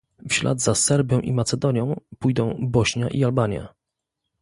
W 0.29 0.33
ślad 0.33 0.61
za 0.61 0.75
Serbią 0.75 1.19
i 1.19 1.33
Macedonią 1.33 1.95
pójdą 2.19 2.57
Bośnia 2.61 3.09
i 3.09 3.23
Albania 3.25 3.73